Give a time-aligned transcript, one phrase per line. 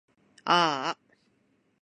[0.45, 0.97] あーあ